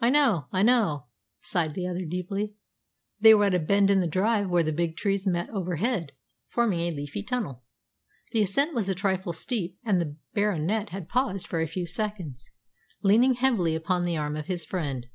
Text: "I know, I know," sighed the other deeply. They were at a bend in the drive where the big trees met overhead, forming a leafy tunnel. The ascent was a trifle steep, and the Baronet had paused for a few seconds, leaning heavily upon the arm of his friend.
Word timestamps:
"I 0.00 0.10
know, 0.10 0.46
I 0.50 0.64
know," 0.64 1.06
sighed 1.40 1.74
the 1.74 1.86
other 1.86 2.04
deeply. 2.04 2.56
They 3.20 3.32
were 3.32 3.44
at 3.44 3.54
a 3.54 3.60
bend 3.60 3.90
in 3.90 4.00
the 4.00 4.08
drive 4.08 4.50
where 4.50 4.64
the 4.64 4.72
big 4.72 4.96
trees 4.96 5.24
met 5.24 5.50
overhead, 5.50 6.10
forming 6.48 6.80
a 6.80 6.90
leafy 6.90 7.22
tunnel. 7.22 7.62
The 8.32 8.42
ascent 8.42 8.74
was 8.74 8.88
a 8.88 8.94
trifle 8.96 9.32
steep, 9.32 9.78
and 9.84 10.00
the 10.00 10.16
Baronet 10.34 10.88
had 10.88 11.08
paused 11.08 11.46
for 11.46 11.60
a 11.60 11.68
few 11.68 11.86
seconds, 11.86 12.50
leaning 13.04 13.34
heavily 13.34 13.76
upon 13.76 14.02
the 14.02 14.16
arm 14.16 14.34
of 14.36 14.48
his 14.48 14.64
friend. 14.64 15.06